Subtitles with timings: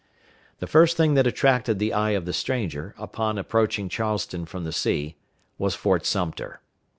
[0.57, 4.73] The first thing that attracted the eye of the stranger, upon approaching Charleston from the
[4.73, 5.15] sea,
[5.59, 6.59] was Fort Sumter.